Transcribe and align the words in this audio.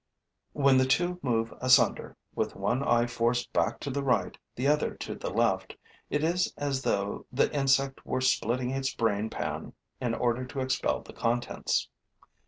When 0.53 0.77
the 0.77 0.85
two 0.87 1.19
move 1.21 1.53
asunder, 1.61 2.17
with 2.33 2.55
one 2.55 2.81
eye 2.81 3.05
forced 3.05 3.53
back 3.53 3.79
to 3.81 3.91
the 3.91 4.01
right, 4.01 4.35
the 4.55 4.65
other 4.65 4.95
to 4.95 5.13
the 5.13 5.29
left, 5.29 5.75
it 6.09 6.23
is 6.23 6.51
as 6.57 6.81
though 6.81 7.27
the 7.31 7.53
insect 7.53 8.03
were 8.03 8.19
splitting 8.19 8.71
its 8.71 8.91
brain 8.95 9.29
pan 9.29 9.73
in 9.99 10.15
order 10.15 10.43
to 10.43 10.59
expel 10.61 11.01
the 11.01 11.13
contents. 11.13 11.87